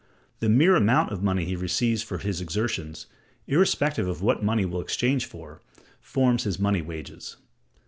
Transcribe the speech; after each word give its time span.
The 0.39 0.49
mere 0.49 0.75
amount 0.75 1.11
of 1.11 1.21
money 1.21 1.45
he 1.45 1.55
receives 1.55 2.01
for 2.01 2.17
his 2.17 2.41
exertions, 2.41 3.05
irrespective 3.45 4.07
of 4.07 4.23
what 4.23 4.39
the 4.39 4.45
money 4.45 4.65
will 4.65 4.81
exchange 4.81 5.27
for, 5.27 5.61
forms 5.99 6.43
his 6.43 6.57
money 6.57 6.81
wages. 6.81 7.37